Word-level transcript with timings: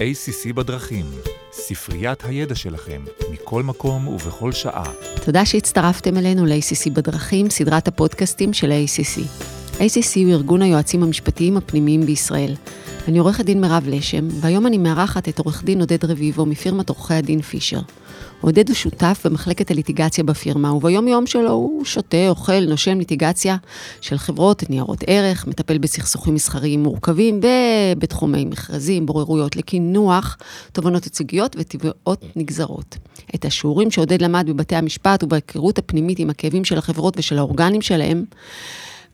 ACC 0.00 0.52
בדרכים, 0.52 1.06
ספריית 1.52 2.24
הידע 2.24 2.54
שלכם, 2.54 3.02
מכל 3.32 3.62
מקום 3.62 4.08
ובכל 4.08 4.52
שעה. 4.52 4.92
תודה 5.24 5.44
שהצטרפתם 5.44 6.16
אלינו 6.16 6.46
ל-ACC 6.46 6.90
בדרכים, 6.92 7.50
סדרת 7.50 7.88
הפודקאסטים 7.88 8.52
של 8.52 8.72
ה-ACC. 8.72 9.20
ACC 9.78 10.20
הוא 10.24 10.32
ארגון 10.32 10.62
היועצים 10.62 11.02
המשפטיים 11.02 11.56
הפנימיים 11.56 12.00
בישראל. 12.00 12.54
אני 13.08 13.18
עורכת 13.18 13.44
דין 13.44 13.60
מירב 13.60 13.84
לשם, 13.86 14.28
והיום 14.40 14.66
אני 14.66 14.78
מארחת 14.78 15.28
את 15.28 15.38
עורך 15.38 15.64
דין 15.64 15.80
עודד 15.80 16.04
רביבו 16.04 16.46
מפירמת 16.46 16.88
עורכי 16.88 17.14
הדין 17.14 17.42
פישר. 17.42 17.80
עודד 18.40 18.68
הוא 18.68 18.76
שותף 18.76 19.22
במחלקת 19.24 19.70
הליטיגציה 19.70 20.24
בפירמה, 20.24 20.72
וביום 20.72 21.08
יום 21.08 21.26
שלו 21.26 21.50
הוא 21.50 21.84
שותה, 21.84 22.28
אוכל, 22.28 22.64
נושם 22.68 22.98
ליטיגציה 22.98 23.56
של 24.00 24.18
חברות, 24.18 24.70
ניירות 24.70 25.04
ערך, 25.06 25.46
מטפל 25.46 25.78
בסכסוכים 25.78 26.34
מסחריים 26.34 26.82
מורכבים 26.82 27.40
ובתחומי 27.96 28.44
מכרזים, 28.44 29.06
בוררויות 29.06 29.56
לקינוח, 29.56 30.36
תובנות 30.72 31.04
ייצוגיות 31.04 31.56
ותביעות 31.58 32.24
נגזרות. 32.36 32.96
את 33.34 33.44
השיעורים 33.44 33.90
שעודד 33.90 34.22
למד 34.22 34.46
בבתי 34.50 34.76
המשפט 34.76 35.24
ובהיכרות 35.24 35.78
הפנימית 35.78 36.18
עם 36.18 36.30
הכאבים 36.30 36.64
של 36.64 36.78
החברות 36.78 37.14
ושל 37.18 37.38
האורגנים 37.38 37.82
שלהם, 37.82 38.24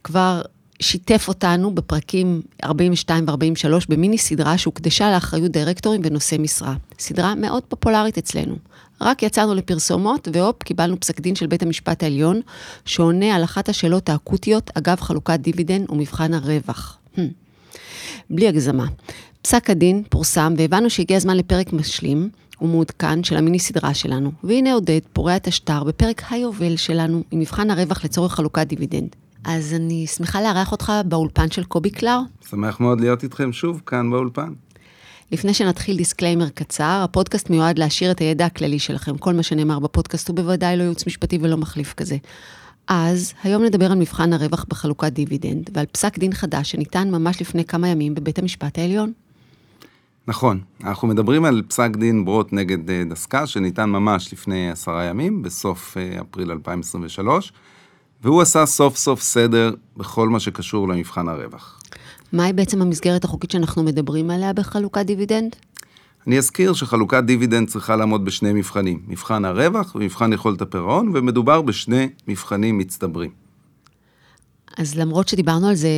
כבר 0.04 0.42
שיתף 0.80 1.24
אותנו 1.28 1.74
בפרקים 1.74 2.42
42 2.64 3.24
ו-43 3.28 3.84
במיני 3.88 4.18
סדרה 4.18 4.58
שהוקדשה 4.58 5.12
לאחריות 5.12 5.52
דירקטורים 5.52 6.00
ונושאי 6.04 6.38
משרה. 6.38 6.74
סדרה 6.98 7.34
מאוד 7.34 7.62
פופולרית 7.62 8.18
אצלנו. 8.18 8.56
רק 9.00 9.22
יצאנו 9.22 9.54
לפרסומות, 9.54 10.28
והופ, 10.32 10.62
קיבלנו 10.62 11.00
פסק 11.00 11.20
דין 11.20 11.34
של 11.34 11.46
בית 11.46 11.62
המשפט 11.62 12.02
העליון, 12.02 12.40
שעונה 12.84 13.36
על 13.36 13.44
אחת 13.44 13.68
השאלות 13.68 14.08
האקוטיות 14.08 14.70
אגב 14.74 15.00
חלוקת 15.00 15.40
דיבידנד 15.40 15.90
ומבחן 15.90 16.34
הרווח. 16.34 16.98
Hmm. 17.16 17.20
בלי 18.30 18.48
הגזמה. 18.48 18.86
פסק 19.42 19.70
הדין 19.70 20.02
פורסם, 20.08 20.54
והבנו 20.58 20.90
שהגיע 20.90 21.16
הזמן 21.16 21.36
לפרק 21.36 21.72
משלים 21.72 22.30
ומעודכן 22.62 23.24
של 23.24 23.36
המיני 23.36 23.58
סדרה 23.58 23.94
שלנו. 23.94 24.32
והנה 24.44 24.72
עודד 24.72 25.00
פורע 25.12 25.36
את 25.36 25.46
השטר 25.46 25.84
בפרק 25.84 26.22
היובל 26.30 26.76
שלנו, 26.76 27.22
עם 27.30 27.38
מבחן 27.40 27.70
הרווח 27.70 28.04
לצורך 28.04 28.34
חלוקת 28.34 28.66
דיבידנד. 28.66 29.16
אז 29.44 29.74
אני 29.74 30.06
שמחה 30.06 30.42
לארח 30.42 30.72
אותך 30.72 30.92
באולפן 31.04 31.50
של 31.50 31.64
קובי 31.64 31.90
קלר. 31.90 32.18
שמח 32.50 32.80
מאוד 32.80 33.00
להיות 33.00 33.22
איתכם 33.22 33.52
שוב 33.52 33.82
כאן 33.86 34.10
באולפן. 34.10 34.52
לפני 35.32 35.54
שנתחיל 35.54 35.96
disclaimer 35.96 36.48
קצר, 36.48 37.00
הפודקאסט 37.04 37.50
מיועד 37.50 37.78
להעשיר 37.78 38.10
את 38.10 38.18
הידע 38.18 38.46
הכללי 38.46 38.78
שלכם. 38.78 39.18
כל 39.18 39.34
מה 39.34 39.42
שנאמר 39.42 39.78
בפודקאסט 39.78 40.28
הוא 40.28 40.36
בוודאי 40.36 40.76
לא 40.76 40.82
ייעוץ 40.82 41.06
משפטי 41.06 41.38
ולא 41.42 41.56
מחליף 41.56 41.94
כזה. 41.94 42.16
אז, 42.88 43.32
היום 43.42 43.64
נדבר 43.64 43.92
על 43.92 43.98
מבחן 43.98 44.32
הרווח 44.32 44.64
בחלוקת 44.68 45.12
דיבידנד, 45.12 45.70
ועל 45.74 45.86
פסק 45.86 46.18
דין 46.18 46.32
חדש 46.32 46.70
שניתן 46.70 47.10
ממש 47.10 47.40
לפני 47.40 47.64
כמה 47.64 47.88
ימים 47.88 48.14
בבית 48.14 48.38
המשפט 48.38 48.78
העליון. 48.78 49.12
נכון, 50.28 50.60
אנחנו 50.84 51.08
מדברים 51.08 51.44
על 51.44 51.62
פסק 51.68 51.90
דין 51.96 52.24
ברוט 52.24 52.52
נגד 52.52 52.90
אה, 52.90 53.02
דסקה, 53.10 53.46
שניתן 53.46 53.90
ממש 53.90 54.32
לפני 54.32 54.70
עשרה 54.70 55.04
ימים, 55.04 55.42
בסוף 55.42 55.96
אה, 55.96 56.20
אפריל 56.20 56.50
2023, 56.50 57.52
והוא 58.24 58.42
עשה 58.42 58.66
סוף 58.66 58.96
סוף 58.96 59.20
סדר 59.20 59.74
בכל 59.96 60.28
מה 60.28 60.40
שקשור 60.40 60.88
למבחן 60.88 61.28
הרווח. 61.28 61.80
מהי 62.32 62.52
בעצם 62.52 62.82
המסגרת 62.82 63.24
החוקית 63.24 63.50
שאנחנו 63.50 63.82
מדברים 63.82 64.30
עליה 64.30 64.52
בחלוקת 64.52 65.06
דיבידנד? 65.06 65.56
אני 66.26 66.38
אזכיר 66.38 66.72
שחלוקת 66.72 67.22
דיבידנד 67.24 67.68
צריכה 67.68 67.96
לעמוד 67.96 68.24
בשני 68.24 68.52
מבחנים, 68.52 69.02
מבחן 69.08 69.44
הרווח 69.44 69.94
ומבחן 69.94 70.32
יכולת 70.32 70.62
הפירעון, 70.62 71.10
ומדובר 71.14 71.62
בשני 71.62 72.08
מבחנים 72.28 72.78
מצטברים. 72.78 73.30
אז 74.78 74.94
למרות 74.94 75.28
שדיברנו 75.28 75.68
על 75.68 75.74
זה 75.74 75.88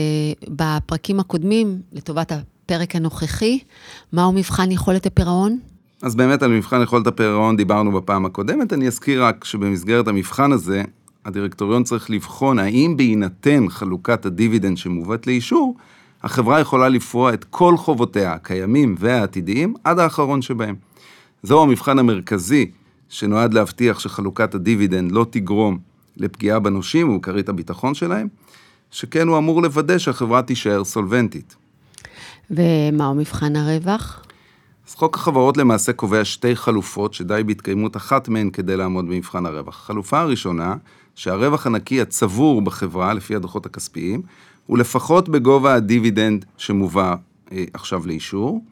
בפרקים 0.48 1.20
הקודמים, 1.20 1.80
לטובת 1.92 2.32
הפרק 2.32 2.96
הנוכחי, 2.96 3.58
מהו 4.12 4.32
מבחן 4.32 4.70
יכולת 4.70 5.06
הפירעון? 5.06 5.58
אז 6.02 6.14
באמת 6.14 6.42
על 6.42 6.50
מבחן 6.50 6.82
יכולת 6.82 7.06
הפירעון 7.06 7.56
דיברנו 7.56 7.92
בפעם 7.92 8.26
הקודמת, 8.26 8.72
אני 8.72 8.86
אזכיר 8.86 9.24
רק 9.24 9.44
שבמסגרת 9.44 10.08
המבחן 10.08 10.52
הזה, 10.52 10.82
הדירקטוריון 11.24 11.84
צריך 11.84 12.10
לבחון 12.10 12.58
האם 12.58 12.94
בהינתן 12.96 13.68
חלוקת 13.68 14.26
הדיבידנד 14.26 14.76
שמובאת 14.76 15.26
לאישור, 15.26 15.76
החברה 16.22 16.60
יכולה 16.60 16.88
לפרוע 16.88 17.34
את 17.34 17.44
כל 17.44 17.76
חובותיה, 17.76 18.32
הקיימים 18.32 18.94
והעתידיים, 18.98 19.74
עד 19.84 19.98
האחרון 19.98 20.42
שבהם. 20.42 20.74
זהו 21.42 21.62
המבחן 21.62 21.98
המרכזי 21.98 22.70
שנועד 23.08 23.54
להבטיח 23.54 23.98
שחלוקת 23.98 24.54
הדיבידנד 24.54 25.12
לא 25.12 25.26
תגרום 25.30 25.78
לפגיעה 26.16 26.58
בנושים 26.58 27.08
ובכרית 27.08 27.48
הביטחון 27.48 27.94
שלהם, 27.94 28.28
שכן 28.90 29.28
הוא 29.28 29.38
אמור 29.38 29.62
לוודא 29.62 29.98
שהחברה 29.98 30.42
תישאר 30.42 30.84
סולבנטית. 30.84 31.56
ומהו 32.50 33.14
מבחן 33.14 33.56
הרווח? 33.56 34.22
אז 34.88 34.94
חוק 34.94 35.16
החברות 35.16 35.56
למעשה 35.56 35.92
קובע 35.92 36.24
שתי 36.24 36.56
חלופות 36.56 37.14
שדי 37.14 37.42
בהתקיימות 37.46 37.96
אחת 37.96 38.28
מהן 38.28 38.50
כדי 38.50 38.76
לעמוד 38.76 39.06
במבחן 39.08 39.46
הרווח. 39.46 39.76
החלופה 39.76 40.20
הראשונה, 40.20 40.74
שהרווח 41.18 41.66
הנקי 41.66 42.00
הצבור 42.00 42.62
בחברה 42.62 43.14
לפי 43.14 43.34
הדוחות 43.34 43.66
הכספיים, 43.66 44.22
הוא 44.66 44.78
לפחות 44.78 45.28
בגובה 45.28 45.74
הדיבידנד 45.74 46.44
שמובא 46.56 47.14
אה, 47.52 47.64
עכשיו 47.72 48.06
לאישור. 48.06 48.64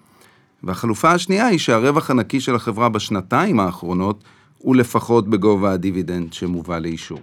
והחלופה 0.63 1.11
השנייה 1.11 1.47
היא 1.47 1.59
שהרווח 1.59 2.11
הנקי 2.11 2.41
של 2.41 2.55
החברה 2.55 2.89
בשנתיים 2.89 3.61
האחרונות 3.61 4.25
הוא 4.59 4.77
לפחות 4.77 5.29
בגובה 5.29 5.73
הדיבידנד 5.73 6.33
שמובא 6.33 6.79
לאישור. 6.79 7.21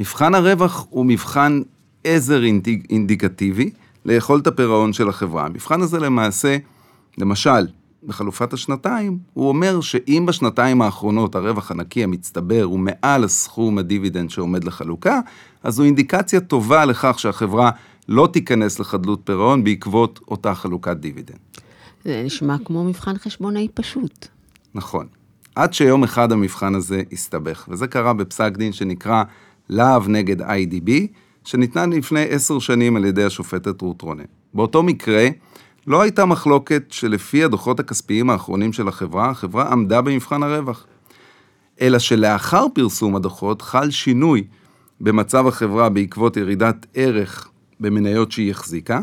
מבחן 0.00 0.34
הרווח 0.34 0.86
הוא 0.90 1.06
מבחן 1.06 1.62
עזר 2.04 2.42
אינדיקטיבי 2.90 3.70
ליכולת 4.04 4.46
הפירעון 4.46 4.92
של 4.92 5.08
החברה. 5.08 5.46
המבחן 5.46 5.82
הזה 5.82 5.98
למעשה, 5.98 6.56
למשל, 7.18 7.66
בחלופת 8.06 8.52
השנתיים, 8.52 9.18
הוא 9.34 9.48
אומר 9.48 9.80
שאם 9.80 10.24
בשנתיים 10.26 10.82
האחרונות 10.82 11.34
הרווח 11.34 11.70
הנקי 11.70 12.04
המצטבר 12.04 12.62
הוא 12.62 12.78
מעל 12.78 13.24
הסכום 13.24 13.78
הדיבידנד 13.78 14.30
שעומד 14.30 14.64
לחלוקה, 14.64 15.20
אז 15.62 15.74
זו 15.74 15.82
אינדיקציה 15.82 16.40
טובה 16.40 16.84
לכך 16.84 17.18
שהחברה 17.18 17.70
לא 18.08 18.28
תיכנס 18.32 18.78
לחדלות 18.78 19.20
פירעון 19.24 19.64
בעקבות 19.64 20.20
אותה 20.28 20.54
חלוקת 20.54 20.96
דיבידנד. 20.96 21.38
זה 22.04 22.22
נשמע 22.24 22.56
כמו 22.64 22.84
מבחן 22.84 23.18
חשבונאי 23.18 23.68
פשוט. 23.74 24.28
נכון. 24.74 25.06
עד 25.54 25.74
שיום 25.74 26.04
אחד 26.04 26.32
המבחן 26.32 26.74
הזה 26.74 27.02
הסתבך, 27.12 27.68
וזה 27.68 27.86
קרה 27.86 28.12
בפסק 28.12 28.56
דין 28.56 28.72
שנקרא 28.72 29.24
להב 29.68 30.08
נגד 30.08 30.42
IDB, 30.42 30.90
שניתנה 31.44 31.86
לפני 31.86 32.24
עשר 32.28 32.58
שנים 32.58 32.96
על 32.96 33.04
ידי 33.04 33.24
השופטת 33.24 33.80
רות 33.80 34.02
רונן. 34.02 34.24
באותו 34.54 34.82
מקרה, 34.82 35.28
לא 35.86 36.02
הייתה 36.02 36.24
מחלוקת 36.24 36.82
שלפי 36.90 37.44
הדוחות 37.44 37.80
הכספיים 37.80 38.30
האחרונים 38.30 38.72
של 38.72 38.88
החברה, 38.88 39.30
החברה 39.30 39.72
עמדה 39.72 40.00
במבחן 40.00 40.42
הרווח. 40.42 40.86
אלא 41.80 41.98
שלאחר 41.98 42.66
פרסום 42.74 43.16
הדוחות 43.16 43.62
חל 43.62 43.90
שינוי 43.90 44.44
במצב 45.00 45.46
החברה 45.46 45.88
בעקבות 45.88 46.36
ירידת 46.36 46.86
ערך 46.94 47.48
במניות 47.80 48.32
שהיא 48.32 48.50
החזיקה. 48.50 49.00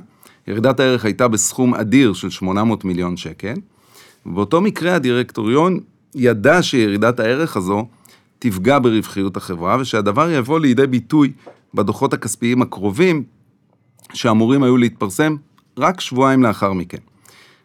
ירידת 0.47 0.79
הערך 0.79 1.05
הייתה 1.05 1.27
בסכום 1.27 1.75
אדיר 1.75 2.13
של 2.13 2.29
800 2.29 2.85
מיליון 2.85 3.17
שקל. 3.17 3.53
ובאותו 4.25 4.61
מקרה 4.61 4.95
הדירקטוריון 4.95 5.79
ידע 6.15 6.63
שירידת 6.63 7.19
הערך 7.19 7.57
הזו 7.57 7.87
תפגע 8.39 8.79
ברווחיות 8.79 9.37
החברה, 9.37 9.77
ושהדבר 9.79 10.29
יבוא 10.29 10.59
לידי 10.59 10.87
ביטוי 10.87 11.31
בדוחות 11.73 12.13
הכספיים 12.13 12.61
הקרובים, 12.61 13.23
שאמורים 14.13 14.63
היו 14.63 14.77
להתפרסם 14.77 15.35
רק 15.77 16.01
שבועיים 16.01 16.43
לאחר 16.43 16.73
מכן. 16.73 16.97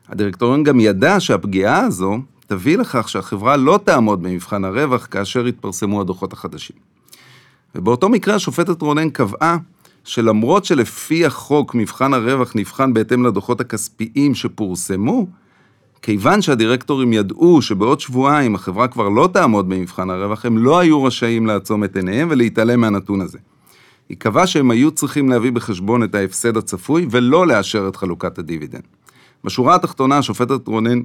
הדירקטוריון 0.08 0.62
גם 0.62 0.80
ידע 0.80 1.20
שהפגיעה 1.20 1.78
הזו 1.78 2.18
תביא 2.46 2.78
לכך 2.78 3.08
שהחברה 3.08 3.56
לא 3.56 3.80
תעמוד 3.84 4.22
במבחן 4.22 4.64
הרווח 4.64 5.06
כאשר 5.10 5.46
יתפרסמו 5.46 6.00
הדוחות 6.00 6.32
החדשים. 6.32 6.76
ובאותו 7.74 8.08
מקרה 8.08 8.34
השופטת 8.34 8.82
רונן 8.82 9.10
קבעה 9.10 9.56
שלמרות 10.04 10.64
שלפי 10.64 11.26
החוק 11.26 11.74
מבחן 11.74 12.14
הרווח 12.14 12.52
נבחן 12.54 12.94
בהתאם 12.94 13.26
לדוחות 13.26 13.60
הכספיים 13.60 14.34
שפורסמו, 14.34 15.26
כיוון 16.02 16.42
שהדירקטורים 16.42 17.12
ידעו 17.12 17.62
שבעוד 17.62 18.00
שבועיים 18.00 18.54
החברה 18.54 18.88
כבר 18.88 19.09
לא 19.09 19.28
תעמוד 19.32 19.68
במבחן 19.68 20.10
הרווח, 20.10 20.47
הם 20.47 20.59
לא 20.59 20.78
היו 20.78 21.04
רשאים 21.04 21.47
לעצום 21.47 21.84
את 21.84 21.97
עיניהם 21.97 22.28
ולהתעלם 22.30 22.80
מהנתון 22.80 23.20
הזה. 23.20 23.38
היא 24.08 24.16
קבעה 24.18 24.47
שהם 24.47 24.70
היו 24.70 24.91
צריכים 24.91 25.28
להביא 25.28 25.53
בחשבון 25.53 26.03
את 26.03 26.14
ההפסד 26.14 26.56
הצפוי 26.56 27.06
ולא 27.10 27.47
לאשר 27.47 27.88
את 27.88 27.97
חלוקת 27.97 28.38
הדיבידנד. 28.38 28.82
בשורה 29.44 29.74
התחתונה 29.74 30.18
השופטת 30.18 30.68
רונן 30.68 31.00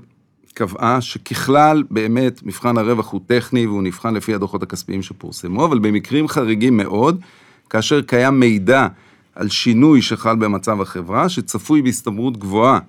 קבעה 0.54 1.02
שככלל 1.02 1.84
באמת 1.90 2.44
מבחן 2.44 2.78
הרווח 2.78 3.12
הוא 3.12 3.22
טכני 3.28 3.68
והוא 3.68 3.84
נבחן 3.84 4.14
לפי 4.14 4.34
הדוחות 4.34 4.64
הכספיים 4.64 5.02
שפורסמו, 5.02 5.66
אבל 5.66 5.80
במקרים 5.80 6.28
חריגים 6.28 6.78
מאוד, 6.78 7.22
כאשר 7.70 8.02
קיים 8.02 8.40
מידע 8.40 8.88
על 9.36 9.50
שינוי 9.50 10.02
שחל 10.02 10.36
במצב 10.36 10.82
החברה, 10.82 11.30
שצפוי 11.30 11.82
בהסתברות 11.82 12.38
גבוהה 12.38 12.80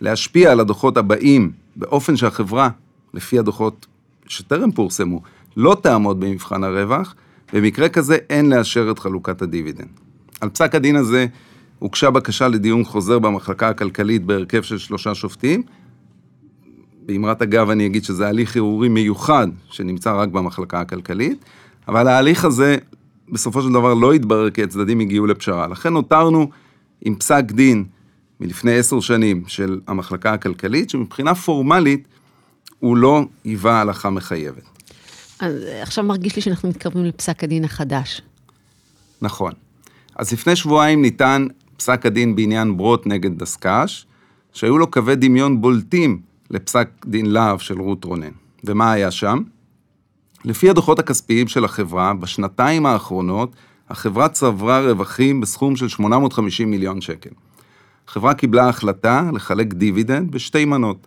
להשפיע 0.00 0.52
על 0.52 0.60
הדוחות 0.60 0.96
הבאים 0.96 1.50
באופן 1.76 2.16
שהחברה, 2.16 2.68
לפי 3.14 3.38
הדוחות 3.38 3.86
שטרם 4.26 4.72
פורסמו, 4.72 5.20
לא 5.56 5.76
תעמוד 5.82 6.20
במבחן 6.20 6.64
הרווח, 6.64 7.14
במקרה 7.52 7.88
כזה 7.88 8.16
אין 8.30 8.50
לאשר 8.50 8.90
את 8.90 8.98
חלוקת 8.98 9.42
הדיבידנד. 9.42 9.88
על 10.40 10.48
פסק 10.48 10.74
הדין 10.74 10.96
הזה 10.96 11.26
הוגשה 11.78 12.10
בקשה 12.10 12.48
לדיון 12.48 12.84
חוזר 12.84 13.18
במחלקה 13.18 13.68
הכלכלית 13.68 14.24
בהרכב 14.24 14.62
של 14.62 14.78
שלושה 14.78 15.14
שופטים. 15.14 15.62
באמרת 17.06 17.42
אגב 17.42 17.70
אני 17.70 17.86
אגיד 17.86 18.04
שזה 18.04 18.28
הליך 18.28 18.56
ערעורי 18.56 18.88
מיוחד 18.88 19.48
שנמצא 19.70 20.14
רק 20.14 20.28
במחלקה 20.28 20.80
הכלכלית, 20.80 21.44
אבל 21.88 22.08
ההליך 22.08 22.44
הזה 22.44 22.76
בסופו 23.28 23.62
של 23.62 23.72
דבר 23.72 23.94
לא 23.94 24.12
התברר 24.12 24.50
כי 24.50 24.62
הצדדים 24.62 25.00
הגיעו 25.00 25.26
לפשרה. 25.26 25.66
לכן 25.66 25.92
נותרנו 25.92 26.50
עם 27.00 27.14
פסק 27.14 27.44
דין 27.52 27.84
מלפני 28.40 28.78
עשר 28.78 29.00
שנים 29.00 29.42
של 29.46 29.80
המחלקה 29.86 30.32
הכלכלית, 30.32 30.90
שמבחינה 30.90 31.34
פורמלית 31.34 32.08
הוא 32.78 32.96
לא 32.96 33.24
היווה 33.44 33.80
הלכה 33.80 34.10
מחייבת. 34.10 34.71
אז 35.42 35.52
עכשיו 35.82 36.04
מרגיש 36.04 36.36
לי 36.36 36.42
שאנחנו 36.42 36.68
מתקרבים 36.68 37.04
לפסק 37.04 37.44
הדין 37.44 37.64
החדש. 37.64 38.22
נכון. 39.22 39.52
אז 40.16 40.32
לפני 40.32 40.56
שבועיים 40.56 41.02
ניתן 41.02 41.46
פסק 41.76 42.06
הדין 42.06 42.36
בעניין 42.36 42.76
ברוט 42.76 43.06
נגד 43.06 43.38
דסק"ש, 43.38 44.06
שהיו 44.52 44.78
לו 44.78 44.90
קווי 44.90 45.16
דמיון 45.16 45.60
בולטים 45.60 46.20
לפסק 46.50 46.88
דין 47.06 47.26
להב 47.26 47.58
של 47.58 47.80
רות 47.80 48.04
רונן. 48.04 48.30
ומה 48.64 48.92
היה 48.92 49.10
שם? 49.10 49.42
לפי 50.44 50.70
הדוחות 50.70 50.98
הכספיים 50.98 51.48
של 51.48 51.64
החברה, 51.64 52.14
בשנתיים 52.14 52.86
האחרונות, 52.86 53.52
החברה 53.90 54.28
צברה 54.28 54.80
רווחים 54.80 55.40
בסכום 55.40 55.76
של 55.76 55.88
850 55.88 56.70
מיליון 56.70 57.00
שקל. 57.00 57.30
החברה 58.08 58.34
קיבלה 58.34 58.68
החלטה 58.68 59.30
לחלק 59.34 59.74
דיבידנד 59.74 60.30
בשתי 60.30 60.64
מנות, 60.64 61.06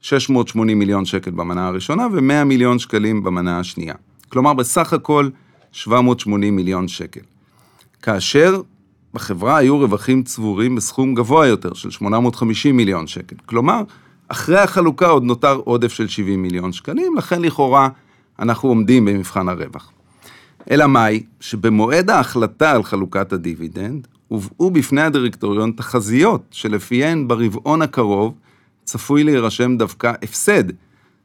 680 0.00 0.78
מיליון 0.78 1.04
שקל 1.04 1.30
במנה 1.30 1.66
הראשונה 1.66 2.06
ו-100 2.12 2.44
מיליון 2.44 2.78
שקלים 2.78 3.24
במנה 3.24 3.60
השנייה. 3.60 3.94
כלומר, 4.28 4.54
בסך 4.54 4.92
הכל 4.92 5.28
780 5.72 6.56
מיליון 6.56 6.88
שקל. 6.88 7.20
כאשר 8.02 8.60
בחברה 9.14 9.56
היו 9.56 9.78
רווחים 9.78 10.22
צבורים 10.22 10.76
בסכום 10.76 11.14
גבוה 11.14 11.46
יותר 11.46 11.74
של 11.74 11.90
850 11.90 12.76
מיליון 12.76 13.06
שקל. 13.06 13.36
כלומר, 13.46 13.82
אחרי 14.28 14.58
החלוקה 14.58 15.06
עוד 15.06 15.22
נותר 15.22 15.54
עודף 15.54 15.92
של 15.92 16.08
70 16.08 16.42
מיליון 16.42 16.72
שקלים, 16.72 17.16
לכן 17.16 17.42
לכאורה 17.42 17.88
אנחנו 18.38 18.68
עומדים 18.68 19.04
במבחן 19.04 19.48
הרווח. 19.48 19.92
אלא 20.70 20.86
מאי, 20.86 21.22
שבמועד 21.40 22.10
ההחלטה 22.10 22.70
על 22.72 22.82
חלוקת 22.82 23.32
הדיבידנד, 23.32 24.06
הובאו 24.28 24.70
בפני 24.70 25.02
הדירקטוריון 25.02 25.72
תחזיות 25.72 26.42
שלפיהן 26.50 27.28
ברבעון 27.28 27.82
הקרוב 27.82 28.34
צפוי 28.88 29.24
להירשם 29.24 29.76
דווקא 29.76 30.12
הפסד 30.22 30.64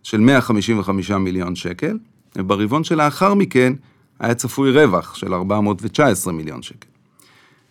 של 0.04 0.20
155 0.20 1.12
מיליון 1.12 1.56
שקל, 1.56 1.98
וברבעון 2.38 2.84
שלאחר 2.84 3.34
מכן 3.34 3.74
היה 4.20 4.36
צפוי 4.36 4.72
רווח 4.72 5.16
של 5.16 5.34
419 5.34 6.34
מיליון 6.34 6.62
שקל. 6.62 6.88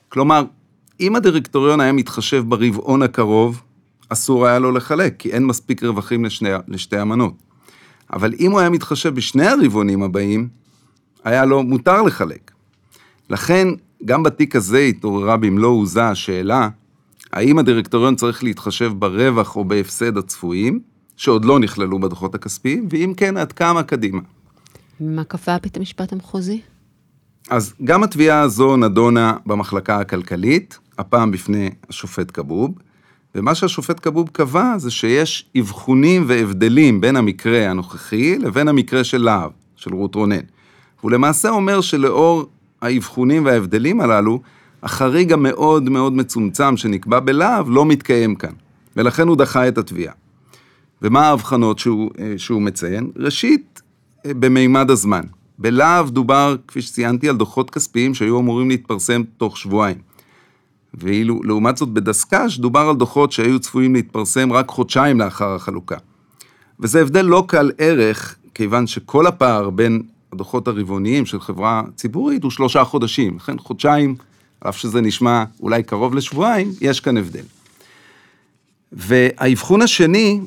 כלומר, 0.08 0.44
אם 1.00 1.16
הדירקטוריון 1.16 1.80
היה 1.80 1.92
מתחשב 1.92 2.44
ברבעון 2.48 3.02
הקרוב, 3.02 3.62
אסור 4.08 4.46
היה 4.46 4.58
לו 4.58 4.72
לחלק, 4.72 5.14
כי 5.18 5.30
אין 5.30 5.46
מספיק 5.46 5.82
רווחים 5.82 6.24
לשני, 6.24 6.50
לשתי 6.68 6.98
המנות. 6.98 7.34
אבל 8.12 8.34
אם 8.40 8.52
הוא 8.52 8.60
היה 8.60 8.70
מתחשב 8.70 9.14
בשני 9.14 9.46
הרבעונים 9.46 10.02
הבאים, 10.02 10.48
היה 11.24 11.44
לו 11.44 11.62
מותר 11.62 12.02
לחלק. 12.02 12.50
לכן, 13.30 13.68
גם 14.04 14.22
בתיק 14.22 14.56
הזה 14.56 14.78
התעוררה 14.78 15.36
במלוא 15.36 15.70
עוזה 15.70 16.08
השאלה, 16.08 16.68
האם 17.32 17.58
הדירקטוריון 17.58 18.17
צריך 18.17 18.44
להתחשב 18.44 18.93
ברווח 18.99 19.56
או 19.56 19.64
בהפסד 19.64 20.17
הצפויים, 20.17 20.81
שעוד 21.17 21.44
לא 21.44 21.58
נכללו 21.58 22.00
בדוחות 22.00 22.34
הכספיים, 22.34 22.88
ואם 22.90 23.12
כן, 23.17 23.37
עד 23.37 23.52
כמה 23.52 23.82
קדימה. 23.82 24.20
מה 25.00 25.25
קבע 25.25 25.58
בית 25.62 25.76
המשפט 25.76 26.12
המחוזי? 26.12 26.61
אז 27.50 27.75
גם 27.84 28.02
התביעה 28.02 28.40
הזו 28.40 28.76
נדונה 28.76 29.37
במחלקה 29.46 29.99
הכלכלית, 29.99 30.79
הפעם 30.99 31.31
בפני 31.31 31.70
השופט 31.88 32.31
כבוב, 32.34 32.75
ומה 33.35 33.55
שהשופט 33.55 34.00
כבוב 34.02 34.28
קבע 34.32 34.78
זה 34.78 34.90
שיש 34.90 35.50
אבחונים 35.58 36.25
והבדלים 36.26 37.00
בין 37.00 37.17
המקרה 37.17 37.70
הנוכחי 37.70 38.38
לבין 38.38 38.69
המקרה 38.69 39.05
של 39.05 39.23
להב, 39.23 39.50
של 39.76 39.94
רות 39.94 40.14
רונן. 40.14 40.44
הוא 41.00 41.11
למעשה 41.11 41.50
אומר 41.50 41.81
שלאור 41.81 42.46
האבחונים 42.82 43.44
וההבדלים 43.44 44.00
הללו, 44.00 44.40
החריג 44.82 45.32
המאוד 45.32 45.90
מאוד 45.90 46.12
מצומצם 46.12 46.76
שנקבע 46.76 47.20
בלהב 47.20 47.67
לא 47.69 47.87
מתקיים 47.87 48.34
כאן, 48.34 48.52
ולכן 48.96 49.29
הוא 49.29 49.37
דחה 49.37 49.69
את 49.69 49.79
התביעה. 49.79 50.14
ומה 51.02 51.20
ההבחנות 51.20 51.79
שהוא, 51.79 52.11
אה, 52.19 52.34
שהוא 52.37 52.62
מציין? 52.62 53.11
ראשית, 53.17 53.82
אה, 54.26 54.34
במימד 54.34 54.90
הזמן. 54.90 55.23
בלהב 55.58 56.11
דובר, 56.11 56.56
כפי 56.69 56.82
שציינתי, 56.82 57.29
על 57.29 57.37
דוחות 57.37 57.70
כספיים 57.70 58.14
שהיו 58.14 58.40
אמורים 58.40 58.69
להתפרסם 58.69 59.23
תוך 59.37 59.58
שבועיים. 59.58 59.99
ואילו 60.94 61.43
לעומת 61.43 61.76
זאת 61.76 61.88
בדסק"ש 61.88 62.58
דובר 62.58 62.81
על 62.81 62.96
דוחות 62.96 63.32
שהיו 63.32 63.61
צפויים 63.61 63.94
להתפרסם 63.94 64.52
רק 64.52 64.69
חודשיים 64.69 65.20
לאחר 65.20 65.55
החלוקה. 65.55 65.96
וזה 66.81 67.00
הבדל 67.00 67.23
לא 67.23 67.44
קל 67.49 67.70
ערך, 67.78 68.37
כיוון 68.55 68.87
שכל 68.87 69.26
הפער 69.26 69.70
בין 69.70 70.02
הדוחות 70.32 70.69
הרבעוניים 70.69 71.26
של 71.26 71.40
חברה 71.40 71.82
ציבורית 71.96 72.43
הוא 72.43 72.50
שלושה 72.50 72.85
חודשים, 72.85 73.37
לכן 73.37 73.58
חודשיים, 73.58 74.14
אף 74.69 74.76
שזה 74.76 75.00
נשמע 75.00 75.44
אולי 75.61 75.82
קרוב 75.82 76.14
לשבועיים, 76.14 76.73
יש 76.81 77.00
כאן 77.00 77.17
הבדל. 77.17 77.44
והאבחון 78.93 79.82
השני 79.82 80.41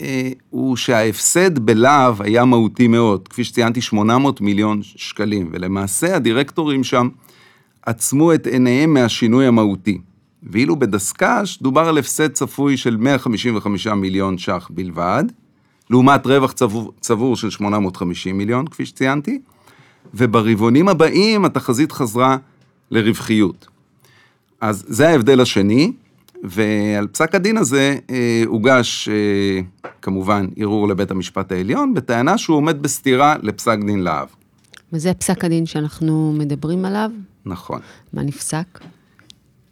אה, 0.00 0.30
הוא 0.50 0.76
שההפסד 0.76 1.58
בלהב 1.58 2.22
היה 2.22 2.44
מהותי 2.44 2.88
מאוד, 2.88 3.28
כפי 3.28 3.44
שציינתי 3.44 3.80
800 3.80 4.40
מיליון 4.40 4.80
שקלים, 4.82 5.50
ולמעשה 5.52 6.16
הדירקטורים 6.16 6.84
שם 6.84 7.08
עצמו 7.86 8.34
את 8.34 8.46
עיניהם 8.46 8.94
מהשינוי 8.94 9.46
המהותי. 9.46 9.98
ואילו 10.42 10.76
בדסק"ש 10.76 11.58
דובר 11.62 11.88
על 11.88 11.98
הפסד 11.98 12.32
צפוי 12.32 12.76
של 12.76 12.96
155 12.96 13.86
מיליון 13.86 14.38
ש"ח 14.38 14.70
בלבד, 14.70 15.24
לעומת 15.90 16.26
רווח 16.26 16.52
צבור, 16.52 16.92
צבור 17.00 17.36
של 17.36 17.50
850 17.50 18.38
מיליון, 18.38 18.66
כפי 18.66 18.86
שציינתי, 18.86 19.40
וברבעונים 20.14 20.88
הבאים 20.88 21.44
התחזית 21.44 21.92
חזרה 21.92 22.36
לרווחיות. 22.90 23.66
אז 24.60 24.84
זה 24.88 25.08
ההבדל 25.08 25.40
השני, 25.40 25.92
ועל 26.44 27.06
פסק 27.06 27.34
הדין 27.34 27.56
הזה 27.56 27.96
אה, 28.10 28.42
הוגש 28.46 29.08
אה, 29.08 29.60
כמובן 30.02 30.46
ערעור 30.56 30.88
לבית 30.88 31.10
המשפט 31.10 31.52
העליון, 31.52 31.94
בטענה 31.94 32.38
שהוא 32.38 32.56
עומד 32.56 32.82
בסתירה 32.82 33.36
לפסק 33.42 33.78
דין 33.86 34.00
להב. 34.00 34.28
וזה 34.92 35.14
פסק 35.14 35.44
הדין 35.44 35.66
שאנחנו 35.66 36.34
מדברים 36.38 36.84
עליו? 36.84 37.10
נכון. 37.46 37.80
מה 38.12 38.22
נפסק? 38.22 38.80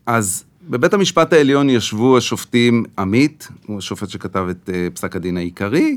אז 0.07 0.45
בבית 0.71 0.95
המשפט 0.95 1.33
העליון 1.33 1.71
ישבו 1.71 2.17
השופטים 2.17 2.85
עמית, 2.99 3.49
הוא 3.67 3.79
השופט 3.79 4.09
שכתב 4.09 4.47
את 4.51 4.69
uh, 4.69 4.95
פסק 4.95 5.17
הדין 5.17 5.37
העיקרי, 5.37 5.97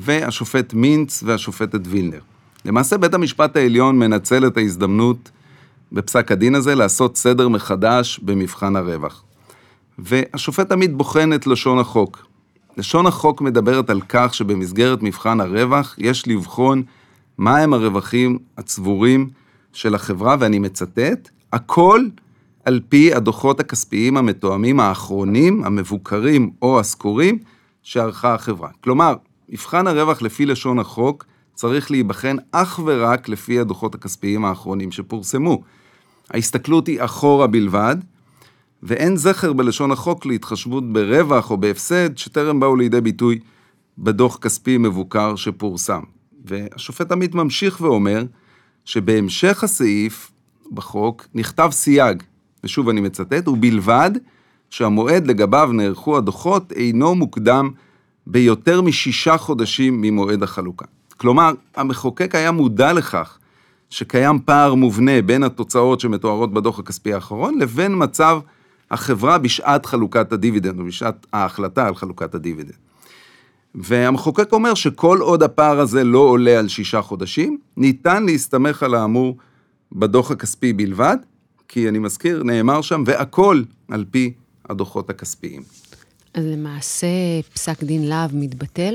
והשופט 0.00 0.74
מינץ 0.74 1.22
והשופטת 1.26 1.80
וילנר. 1.84 2.20
למעשה 2.64 2.98
בית 2.98 3.14
המשפט 3.14 3.56
העליון 3.56 3.98
מנצל 3.98 4.46
את 4.46 4.56
ההזדמנות 4.56 5.30
בפסק 5.92 6.32
הדין 6.32 6.54
הזה 6.54 6.74
לעשות 6.74 7.16
סדר 7.16 7.48
מחדש 7.48 8.18
במבחן 8.18 8.76
הרווח. 8.76 9.24
והשופט 9.98 10.72
עמית 10.72 10.94
בוחן 10.94 11.32
את 11.32 11.46
לשון 11.46 11.78
החוק. 11.78 12.26
לשון 12.76 13.06
החוק 13.06 13.40
מדברת 13.40 13.90
על 13.90 14.00
כך 14.08 14.34
שבמסגרת 14.34 15.02
מבחן 15.02 15.40
הרווח 15.40 15.94
יש 15.98 16.28
לבחון 16.28 16.82
מהם 17.38 17.72
הרווחים 17.72 18.38
הצבורים 18.58 19.30
של 19.72 19.94
החברה, 19.94 20.36
ואני 20.40 20.58
מצטט, 20.58 21.28
הכל 21.52 22.00
על 22.64 22.80
פי 22.88 23.14
הדוחות 23.14 23.60
הכספיים 23.60 24.16
המתואמים 24.16 24.80
האחרונים, 24.80 25.64
המבוקרים 25.64 26.50
או 26.62 26.80
הסקורים, 26.80 27.38
שערכה 27.82 28.34
החברה. 28.34 28.68
כלומר, 28.80 29.14
מבחן 29.48 29.86
הרווח 29.86 30.22
לפי 30.22 30.46
לשון 30.46 30.78
החוק 30.78 31.24
צריך 31.54 31.90
להיבחן 31.90 32.36
אך 32.52 32.80
ורק 32.84 33.28
לפי 33.28 33.58
הדוחות 33.60 33.94
הכספיים 33.94 34.44
האחרונים 34.44 34.92
שפורסמו. 34.92 35.62
ההסתכלות 36.30 36.86
היא 36.86 37.04
אחורה 37.04 37.46
בלבד, 37.46 37.96
ואין 38.82 39.16
זכר 39.16 39.52
בלשון 39.52 39.90
החוק 39.92 40.26
להתחשבות 40.26 40.92
ברווח 40.92 41.50
או 41.50 41.56
בהפסד 41.56 42.18
שטרם 42.18 42.60
באו 42.60 42.76
לידי 42.76 43.00
ביטוי 43.00 43.38
בדוח 43.98 44.36
כספי 44.36 44.78
מבוקר 44.78 45.36
שפורסם. 45.36 46.00
והשופט 46.44 47.12
עמית 47.12 47.34
ממשיך 47.34 47.80
ואומר 47.80 48.24
שבהמשך 48.84 49.64
הסעיף 49.64 50.30
בחוק 50.72 51.26
נכתב 51.34 51.68
סייג, 51.72 52.22
ושוב 52.64 52.88
אני 52.88 53.00
מצטט, 53.00 53.48
ובלבד 53.48 54.10
שהמועד 54.70 55.26
לגביו 55.26 55.70
נערכו 55.72 56.16
הדוחות 56.16 56.72
אינו 56.72 57.14
מוקדם 57.14 57.70
ביותר 58.26 58.80
משישה 58.80 59.38
חודשים 59.38 60.00
ממועד 60.00 60.42
החלוקה. 60.42 60.84
כלומר, 61.16 61.52
המחוקק 61.76 62.34
היה 62.34 62.50
מודע 62.50 62.92
לכך 62.92 63.38
שקיים 63.90 64.38
פער 64.38 64.74
מובנה 64.74 65.22
בין 65.22 65.42
התוצאות 65.42 66.00
שמתוארות 66.00 66.52
בדוח 66.52 66.78
הכספי 66.78 67.14
האחרון 67.14 67.58
לבין 67.58 67.92
מצב 67.96 68.40
החברה 68.90 69.38
בשעת 69.38 69.86
חלוקת 69.86 70.32
הדיבידנד, 70.32 70.80
או 70.80 70.84
בשעת 70.84 71.26
ההחלטה 71.32 71.86
על 71.86 71.94
חלוקת 71.94 72.34
הדיבידנד. 72.34 72.76
והמחוקק 73.74 74.52
אומר 74.52 74.74
שכל 74.74 75.18
עוד 75.20 75.42
הפער 75.42 75.80
הזה 75.80 76.04
לא 76.04 76.18
עולה 76.18 76.58
על 76.58 76.68
שישה 76.68 77.02
חודשים, 77.02 77.58
ניתן 77.76 78.26
להסתמך 78.26 78.82
על 78.82 78.94
האמור 78.94 79.36
בדוח 79.92 80.30
הכספי 80.30 80.72
בלבד, 80.72 81.16
כי 81.68 81.88
אני 81.88 81.98
מזכיר, 81.98 82.42
נאמר 82.42 82.80
שם, 82.80 83.02
והכל 83.06 83.62
על 83.88 84.04
פי 84.10 84.32
הדוחות 84.68 85.10
הכספיים. 85.10 85.62
אז 86.34 86.44
למעשה 86.46 87.06
פסק 87.54 87.82
דין 87.82 88.08
להב 88.08 88.30
מתבטל? 88.34 88.94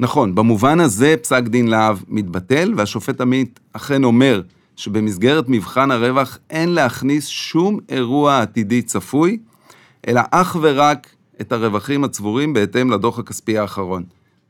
נכון, 0.00 0.34
במובן 0.34 0.80
הזה 0.80 1.14
פסק 1.22 1.42
דין 1.42 1.68
להב 1.68 1.98
מתבטל, 2.08 2.72
והשופט 2.76 3.20
עמית 3.20 3.60
אכן 3.72 4.04
אומר 4.04 4.42
שבמסגרת 4.76 5.44
מבחן 5.48 5.90
הרווח 5.90 6.38
אין 6.50 6.68
להכניס 6.68 7.26
שום 7.26 7.78
אירוע 7.88 8.42
עתידי 8.42 8.82
צפוי, 8.82 9.38
אלא 10.08 10.20
אך 10.30 10.56
ורק 10.60 11.06
את 11.40 11.52
הרווחים 11.52 12.04
הצבורים 12.04 12.52
בהתאם 12.52 12.90
לדוח 12.90 13.18
הכספי 13.18 13.58
האחרון. 13.58 14.04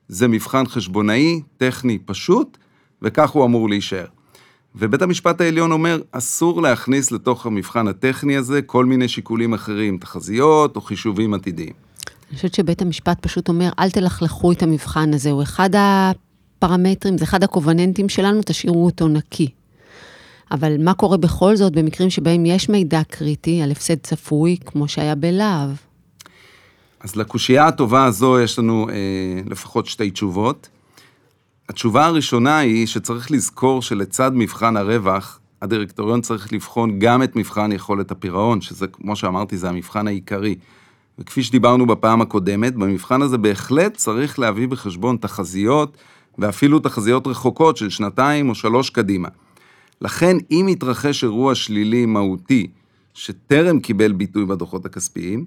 זה 0.09 0.29
מבחן 0.29 0.67
חשבונאי, 0.67 1.41
טכני, 1.57 1.99
פשוט, 1.99 2.59
וכך 3.03 3.31
הוא 3.31 3.45
אמור 3.45 3.69
להישאר. 3.69 4.07
ובית 4.75 5.03
המשפט 5.03 5.41
העליון 5.41 5.73
אומר, 5.73 6.01
אסור 6.13 6.63
להכניס 6.63 7.13
לתוך 7.13 7.47
המבחן 7.47 7.89
הטכני 7.89 8.37
הזה 8.37 8.63
כל 8.63 8.85
מיני 8.85 9.09
שיקולים 9.09 9.55
אחרים, 9.55 9.99
תחזיות 9.99 10.77
או 10.77 10.81
חישובים 10.81 11.35
עתידיים. 11.35 11.86
אני 12.31 12.37
חושבת 12.37 12.55
שבית 12.55 12.83
המשפט 12.83 13.19
פשוט 13.21 13.49
אומר, 13.49 13.71
אל 13.79 13.91
תלכלכו 13.91 14.53
את 14.53 14.63
המבחן 14.63 15.15
הזה, 15.15 15.31
הוא 15.31 15.43
אחד 15.43 15.71
הפרמטרים, 15.75 17.19
זה 17.19 17.25
אחד 17.25 17.43
הקובננטים 17.43 18.09
שלנו, 18.09 18.41
תשאירו 18.45 18.85
אותו 18.85 19.09
נקי. 19.09 19.49
אבל 20.51 20.85
מה 20.85 20.95
קורה 20.95 21.17
בכל 21.17 21.57
זאת 21.57 21.73
במקרים 21.73 22.11
שבהם 22.11 22.47
יש 22.47 22.69
מידע 22.69 23.03
קריטי 23.09 23.63
על 23.63 23.71
הפסד 23.71 23.95
צפוי, 23.95 24.57
כמו 24.67 24.89
שהיה 24.89 25.15
בלהב? 25.15 25.71
אז 27.01 27.17
לקושייה 27.17 27.67
הטובה 27.67 28.05
הזו 28.05 28.41
יש 28.41 28.59
לנו 28.59 28.89
אה, 28.89 28.95
לפחות 29.47 29.87
שתי 29.87 30.11
תשובות. 30.11 30.69
התשובה 31.69 32.07
הראשונה 32.07 32.59
היא 32.59 32.87
שצריך 32.87 33.31
לזכור 33.31 33.83
שלצד 33.83 34.31
מבחן 34.35 34.77
הרווח, 34.77 35.41
הדירקטוריון 35.63 36.21
צריך 36.21 36.53
לבחון 36.53 36.99
גם 36.99 37.23
את 37.23 37.37
מבחן 37.37 37.73
יכולת 37.73 38.11
הפירעון, 38.11 38.61
שזה, 38.61 38.87
כמו 38.87 39.17
שאמרתי, 39.17 39.57
זה 39.57 39.69
המבחן 39.69 40.07
העיקרי. 40.07 40.55
וכפי 41.19 41.43
שדיברנו 41.43 41.87
בפעם 41.87 42.21
הקודמת, 42.21 42.75
במבחן 42.75 43.23
הזה 43.23 43.39
בהחלט 43.39 43.97
צריך 43.97 44.39
להביא 44.39 44.69
בחשבון 44.69 45.17
תחזיות, 45.17 45.97
ואפילו 46.39 46.79
תחזיות 46.79 47.27
רחוקות 47.27 47.77
של 47.77 47.91
שנתיים 47.91 48.49
או 48.49 48.55
שלוש 48.55 48.91
קדימה. 48.91 49.29
לכן, 50.01 50.37
אם 50.51 50.67
יתרחש 50.69 51.25
אירוע 51.25 51.55
שלילי 51.55 52.07
מהותי, 52.07 52.67
שטרם 53.15 53.81
קיבל 53.81 54.13
ביטוי 54.13 54.47
בדוחות 54.47 54.87
הכספיים, 54.87 55.45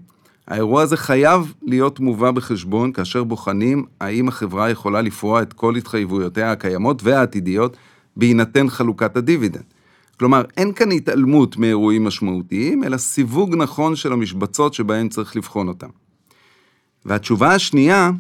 האירוע 0.47 0.81
הזה 0.81 0.97
חייב 0.97 1.53
להיות 1.61 1.99
מובא 1.99 2.31
בחשבון 2.31 2.91
כאשר 2.91 3.23
בוחנים 3.23 3.85
האם 3.99 4.27
החברה 4.27 4.69
יכולה 4.69 5.01
לפרוע 5.01 5.41
את 5.41 5.53
כל 5.53 5.75
התחייבויותיה 5.75 6.51
הקיימות 6.51 7.03
והעתידיות 7.03 7.77
בהינתן 8.17 8.69
חלוקת 8.69 9.17
הדיבידנד. 9.17 9.63
כלומר, 10.19 10.43
אין 10.57 10.73
כאן 10.73 10.91
התעלמות 10.91 11.57
מאירועים 11.57 12.03
משמעותיים, 12.03 12.83
אלא 12.83 12.97
סיווג 12.97 13.55
נכון 13.55 13.95
של 13.95 14.13
המשבצות 14.13 14.73
שבהן 14.73 15.09
צריך 15.09 15.35
לבחון 15.35 15.67
אותם. 15.67 15.87
והתשובה 17.05 17.53
השנייה, 17.53 18.11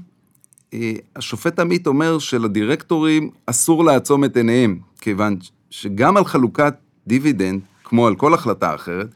אה, 0.73 0.93
השופט 1.15 1.59
עמית 1.59 1.87
אומר 1.87 2.19
שלדירקטורים 2.19 3.29
אסור 3.45 3.83
לעצום 3.83 4.23
את 4.23 4.37
עיניהם, 4.37 4.79
כיוון 5.01 5.37
שגם 5.69 6.17
על 6.17 6.25
חלוקת 6.25 6.73
דיבידנד, 7.07 7.61
כמו 7.83 8.07
על 8.07 8.15
כל 8.15 8.33
החלטה 8.33 8.75
אחרת, 8.75 9.07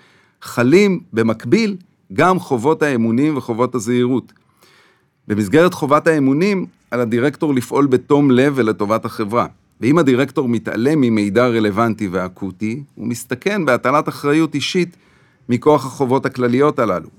חלים 0.41 0.99
במקביל 1.13 1.77
גם 2.13 2.39
חובות 2.39 2.81
האמונים 2.81 3.37
וחובות 3.37 3.75
הזהירות. 3.75 4.33
במסגרת 5.27 5.73
חובת 5.73 6.07
האמונים, 6.07 6.65
על 6.91 6.99
הדירקטור 6.99 7.53
לפעול 7.53 7.87
בתום 7.87 8.31
לב 8.31 8.53
ולטובת 8.55 9.05
החברה. 9.05 9.47
ואם 9.83 9.97
הדירקטור 9.97 10.49
מתעלם 10.49 11.01
ממידע 11.01 11.47
רלוונטי 11.47 12.07
ואקוטי, 12.07 12.83
הוא 12.95 13.07
מסתכן 13.07 13.65
בהטלת 13.65 14.09
אחריות 14.09 14.55
אישית 14.55 14.97
מכוח 15.49 15.85
החובות 15.85 16.25
הכלליות 16.25 16.79
הללו. 16.79 17.09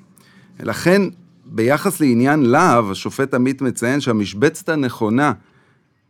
לכן, 0.61 1.03
ביחס 1.47 2.01
לעניין 2.01 2.43
להב, 2.43 2.91
השופט 2.91 3.35
עמית 3.35 3.63
מציין 3.63 4.01
שהמשבצת 4.01 4.69
הנכונה 4.69 5.33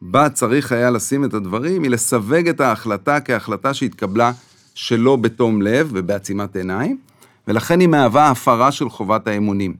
בה 0.02 0.28
צריך 0.28 0.72
היה 0.72 0.90
לשים 0.90 1.24
את 1.24 1.34
הדברים, 1.34 1.82
היא 1.82 1.90
לסווג 1.90 2.48
את 2.48 2.60
ההחלטה 2.60 3.20
כהחלטה 3.20 3.74
שהתקבלה 3.74 4.32
שלא 4.74 5.16
בתום 5.16 5.62
לב 5.62 5.90
ובעצימת 5.92 6.56
עיניים, 6.56 6.98
ולכן 7.48 7.80
היא 7.80 7.88
מהווה 7.88 8.30
הפרה 8.30 8.72
של 8.72 8.88
חובת 8.88 9.26
האמונים. 9.26 9.74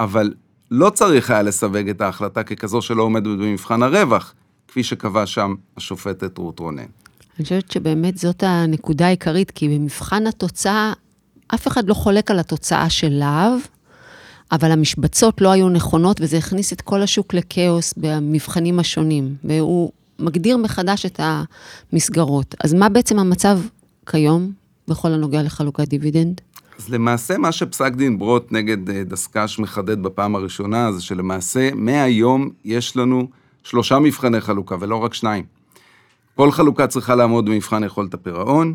אבל 0.00 0.34
לא 0.70 0.90
צריך 0.90 1.30
היה 1.30 1.42
לסווג 1.42 1.88
את 1.88 2.00
ההחלטה 2.00 2.42
ככזו 2.42 2.82
שלא 2.82 3.02
עומדת 3.02 3.38
במבחן 3.38 3.82
הרווח, 3.82 4.34
כפי 4.72 4.82
שקבע 4.82 5.26
שם 5.26 5.54
השופטת 5.76 6.38
רות 6.38 6.58
רונן. 6.58 6.82
אני 6.82 7.42
חושבת 7.42 7.70
שבאמת 7.70 8.18
זאת 8.18 8.42
הנקודה 8.46 9.06
העיקרית, 9.06 9.50
כי 9.50 9.68
במבחן 9.68 10.26
התוצאה, 10.26 10.92
אף 11.54 11.68
אחד 11.68 11.88
לא 11.88 11.94
חולק 11.94 12.30
על 12.30 12.38
התוצאה 12.38 12.90
של 12.90 13.08
להב, 13.08 13.52
אבל 14.52 14.70
המשבצות 14.70 15.40
לא 15.40 15.52
היו 15.52 15.68
נכונות, 15.68 16.20
וזה 16.20 16.38
הכניס 16.38 16.72
את 16.72 16.80
כל 16.80 17.02
השוק 17.02 17.34
לכאוס 17.34 17.94
במבחנים 17.96 18.78
השונים, 18.78 19.34
והוא 19.44 19.92
מגדיר 20.18 20.56
מחדש 20.56 21.06
את 21.06 21.20
המסגרות. 21.22 22.54
אז 22.64 22.74
מה 22.74 22.88
בעצם 22.88 23.18
המצב 23.18 23.60
כיום 24.06 24.52
בכל 24.88 25.12
הנוגע 25.12 25.42
לחלוקת 25.42 25.88
דיבידנד? 25.88 26.40
אז 26.78 26.88
למעשה 26.88 27.38
מה 27.38 27.52
שפסק 27.52 27.92
דין 27.92 28.18
ברוט 28.18 28.52
נגד 28.52 28.90
אה, 28.90 29.04
דסק"ש 29.04 29.58
מחדד 29.58 30.02
בפעם 30.02 30.34
הראשונה, 30.34 30.92
זה 30.92 31.02
שלמעשה 31.02 31.70
מהיום 31.74 32.50
יש 32.64 32.96
לנו 32.96 33.28
שלושה 33.62 33.98
מבחני 33.98 34.40
חלוקה 34.40 34.76
ולא 34.80 34.96
רק 34.96 35.14
שניים. 35.14 35.44
כל 36.36 36.50
חלוקה 36.50 36.86
צריכה 36.86 37.14
לעמוד 37.14 37.46
במבחן 37.46 37.84
יכולת 37.84 38.14
הפירעון, 38.14 38.74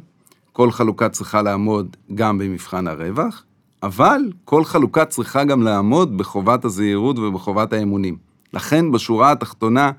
כל 0.53 0.71
חלוקה 0.71 1.09
צריכה 1.09 1.41
לעמוד 1.41 1.97
גם 2.15 2.37
במבחן 2.37 2.87
הרווח, 2.87 3.43
אבל 3.83 4.21
כל 4.45 4.63
חלוקה 4.63 5.05
צריכה 5.05 5.43
גם 5.43 5.61
לעמוד 5.61 6.17
בחובת 6.17 6.65
הזהירות 6.65 7.19
ובחובת 7.19 7.73
האמונים. 7.73 8.17
לכן 8.53 8.91
בשורה 8.91 9.31
התחתונה, 9.31 9.91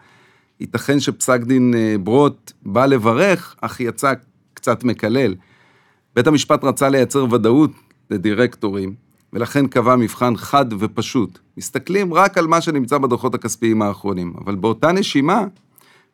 ייתכן 0.60 1.00
שפסק 1.00 1.40
דין 1.40 1.74
אה, 1.74 1.96
ברוט 1.98 2.52
בא 2.62 2.86
לברך, 2.86 3.56
אך 3.60 3.80
יצא 3.80 4.12
קצת 4.54 4.84
מקלל. 4.84 5.34
בית 6.16 6.26
המשפט 6.26 6.64
רצה 6.64 6.88
לייצר 6.88 7.26
ודאות 7.32 7.70
לדירקטורים, 8.10 8.94
ולכן 9.32 9.66
קבע 9.66 9.96
מבחן 9.96 10.36
חד 10.36 10.66
ופשוט. 10.78 11.38
מסתכלים 11.56 12.14
רק 12.14 12.38
על 12.38 12.46
מה 12.46 12.60
שנמצא 12.60 12.98
בדוחות 12.98 13.34
הכספיים 13.34 13.82
האחרונים, 13.82 14.32
אבל 14.44 14.54
באותה 14.54 14.92
נשימה, 14.92 15.44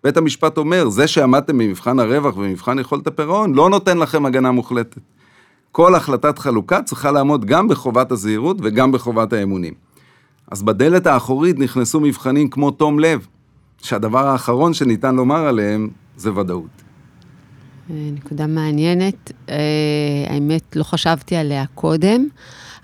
בית 0.05 0.17
המשפט 0.17 0.59
אומר, 0.59 0.89
זה 0.89 1.07
שעמדתם 1.07 1.59
במבחן 1.59 1.99
הרווח 2.01 2.37
ובמבחן 2.37 2.79
יכולת 2.79 3.07
הפירעון, 3.07 3.55
לא 3.55 3.71
נותן 3.71 3.99
לכם 3.99 4.27
הגנה 4.27 4.51
מוחלטת. 4.51 5.01
כל 5.73 5.95
החלטת 5.95 6.39
חלוקה 6.39 6.83
צריכה 6.83 7.11
לעמוד 7.11 7.45
גם 7.45 7.69
בחובת 7.69 8.13
הזהירות 8.13 8.57
וגם 8.63 8.93
בחובת 8.93 9.33
האמונים. 9.33 9.75
אז 10.51 10.63
בדלת 10.63 11.07
האחורית 11.07 11.59
נכנסו 11.59 12.01
מבחנים 12.01 12.49
כמו 12.51 12.71
תום 12.71 12.99
לב, 12.99 13.27
שהדבר 13.83 14.27
האחרון 14.27 14.75
שניתן 14.75 15.15
לומר 15.15 15.47
עליהם 15.47 15.89
זה 16.17 16.33
ודאות. 16.33 16.83
אה, 17.91 17.95
נקודה 18.13 18.47
מעניינת, 18.47 19.33
אה, 19.49 19.55
האמת, 20.29 20.77
לא 20.77 20.83
חשבתי 20.83 21.37
עליה 21.37 21.65
קודם, 21.75 22.29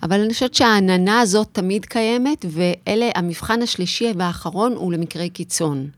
אבל 0.02 0.20
אני 0.20 0.32
חושבת 0.32 0.54
שהעננה 0.54 1.20
הזאת 1.20 1.48
תמיד 1.52 1.84
קיימת, 1.84 2.44
ואלה, 2.48 3.10
המבחן 3.14 3.62
השלישי 3.62 4.12
והאחרון 4.16 4.72
הוא 4.72 4.92
למקרי 4.92 5.30
קיצון, 5.30 5.88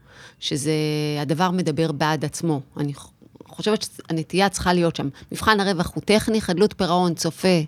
שזה, 0.41 0.73
הדבר 1.21 1.51
מדבר 1.51 1.93
בעד 1.93 2.25
עצמו. 2.25 2.61
אני 2.77 2.93
חושבת 3.47 3.83
שהנטייה 3.83 4.49
צריכה 4.49 4.73
להיות 4.73 4.97
שם. 4.97 5.09
מבחן 5.33 5.61
הרווח 5.61 5.93
הוא 5.95 6.03
טכני, 6.03 6.41
חדלות 6.41 6.75
פירעון 6.77 7.15
צופה 7.15 7.61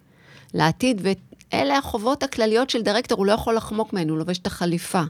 לעתיד, 0.55 1.01
ואלה 1.53 1.79
החובות 1.79 2.23
הכלליות 2.23 2.71
של 2.71 2.83
דירקטור, 2.83 3.19
הוא 3.19 3.27
לא 3.27 3.33
יכול 3.33 3.55
לחמוק 3.55 3.93
מהן, 3.93 4.09
הוא 4.09 4.19
לובש 4.19 4.39
את 4.39 4.47
החליפה. 4.47 5.03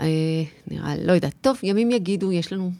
אה, 0.00 0.06
נראה, 0.66 0.94
לא 1.04 1.12
יודעת. 1.12 1.34
טוב, 1.40 1.58
ימים 1.62 1.90
יגידו, 1.90 2.32
יש 2.32 2.52
לנו 2.52 2.70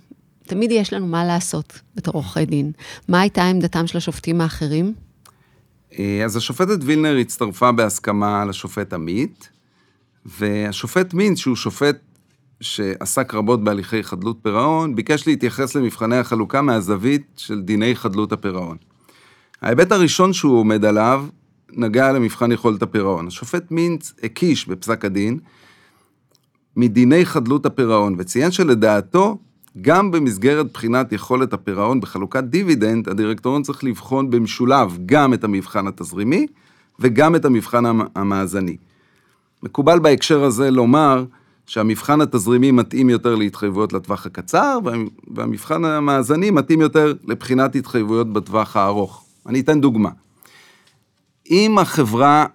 תמיד 0.50 0.70
יש 0.70 0.92
לנו 0.92 1.06
מה 1.06 1.24
לעשות 1.24 1.80
בתור 1.94 2.14
עורכי 2.14 2.46
דין. 2.46 2.72
מה 3.08 3.20
הייתה 3.20 3.42
עמדתם 3.42 3.86
של 3.86 3.98
השופטים 3.98 4.40
האחרים? 4.40 4.94
אה, 5.98 6.24
אז 6.24 6.36
השופטת 6.36 6.78
וילנר 6.82 7.16
הצטרפה 7.16 7.72
בהסכמה 7.72 8.44
לשופט 8.44 8.92
עמית, 8.92 9.48
והשופט 10.26 11.14
מינץ, 11.14 11.38
שהוא 11.38 11.56
שופט 11.56 11.96
שעסק 12.60 13.34
רבות 13.34 13.64
בהליכי 13.64 14.02
חדלות 14.02 14.38
פירעון, 14.42 14.96
ביקש 14.96 15.26
להתייחס 15.26 15.74
למבחני 15.74 16.16
החלוקה 16.16 16.62
מהזווית 16.62 17.26
של 17.36 17.60
דיני 17.60 17.96
חדלות 17.96 18.32
הפירעון. 18.32 18.76
ההיבט 19.62 19.92
הראשון 19.92 20.32
שהוא 20.32 20.58
עומד 20.58 20.84
עליו 20.84 21.26
נגע 21.72 22.12
למבחן 22.12 22.52
יכולת 22.52 22.82
הפירעון. 22.82 23.26
השופט 23.26 23.70
מינץ 23.70 24.12
הקיש 24.22 24.68
בפסק 24.68 25.04
הדין 25.04 25.38
מדיני 26.76 27.24
חדלות 27.24 27.66
הפירעון, 27.66 28.16
וציין 28.18 28.50
שלדעתו 28.50 29.38
גם 29.80 30.10
במסגרת 30.10 30.72
בחינת 30.72 31.12
יכולת 31.12 31.52
הפירעון 31.52 32.00
בחלוקת 32.00 32.44
דיבידנד, 32.44 33.08
הדירקטוריון 33.08 33.62
צריך 33.62 33.84
לבחון 33.84 34.30
במשולב 34.30 34.98
גם 35.06 35.34
את 35.34 35.44
המבחן 35.44 35.86
התזרימי 35.86 36.46
וגם 36.98 37.36
את 37.36 37.44
המבחן 37.44 37.84
המאזני. 38.14 38.76
מקובל 39.62 39.98
בהקשר 39.98 40.44
הזה 40.44 40.70
לומר 40.70 41.24
שהמבחן 41.66 42.20
התזרימי 42.20 42.70
מתאים 42.70 43.10
יותר 43.10 43.34
להתחייבויות 43.34 43.92
לטווח 43.92 44.26
הקצר, 44.26 44.78
והמבחן 45.34 45.84
המאזני 45.84 46.50
מתאים 46.50 46.80
יותר 46.80 47.14
לבחינת 47.24 47.74
התחייבויות 47.74 48.32
בטווח 48.32 48.76
הארוך. 48.76 49.24
אני 49.46 49.60
אתן 49.60 49.80
דוגמה. 49.80 50.10
אם 51.50 51.78
החברה 51.78 52.46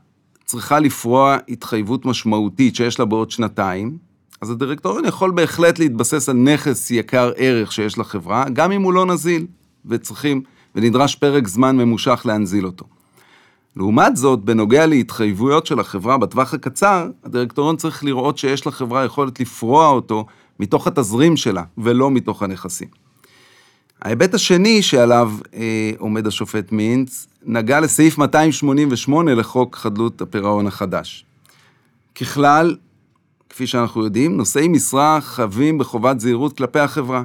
צריכה 0.45 0.79
לפרוע 0.79 1.37
התחייבות 1.49 2.05
משמעותית 2.05 2.75
שיש 2.75 2.99
לה 2.99 3.05
בעוד 3.05 3.31
שנתיים, 3.31 3.97
אז 4.41 4.49
הדירקטוריון 4.49 5.05
יכול 5.05 5.31
בהחלט 5.31 5.79
להתבסס 5.79 6.29
על 6.29 6.35
נכס 6.35 6.91
יקר 6.91 7.31
ערך 7.35 7.71
שיש 7.71 7.97
לחברה, 7.97 8.45
גם 8.53 8.71
אם 8.71 8.81
הוא 8.81 8.93
לא 8.93 9.05
נזיל, 9.05 9.45
וצריכים, 9.85 10.41
ונדרש 10.75 11.15
פרק 11.15 11.47
זמן 11.47 11.77
ממושך 11.77 12.21
להנזיל 12.25 12.65
אותו. 12.65 12.85
לעומת 13.75 14.17
זאת, 14.17 14.39
בנוגע 14.39 14.85
להתחייבויות 14.85 15.65
של 15.65 15.79
החברה 15.79 16.17
בטווח 16.17 16.53
הקצר, 16.53 17.09
הדירקטוריון 17.23 17.77
צריך 17.77 18.03
לראות 18.03 18.37
שיש 18.37 18.67
לחברה 18.67 19.05
יכולת 19.05 19.39
לפרוע 19.39 19.87
אותו 19.87 20.25
מתוך 20.59 20.87
התזרים 20.87 21.37
שלה, 21.37 21.63
ולא 21.77 22.11
מתוך 22.11 22.43
הנכסים. 22.43 22.87
ההיבט 24.01 24.33
השני 24.33 24.81
שעליו 24.81 25.31
אה, 25.53 25.91
עומד 25.97 26.27
השופט 26.27 26.71
מינץ, 26.71 27.27
נגע 27.45 27.79
לסעיף 27.79 28.17
288 28.17 29.35
לחוק 29.35 29.75
חדלות 29.75 30.21
הפירעון 30.21 30.67
החדש. 30.67 31.25
ככלל, 32.15 32.75
כפי 33.55 33.67
שאנחנו 33.67 34.03
יודעים, 34.03 34.37
נושאי 34.37 34.67
משרה 34.67 35.21
חבים 35.21 35.77
בחובת 35.77 36.19
זהירות 36.19 36.57
כלפי 36.57 36.79
החברה. 36.79 37.23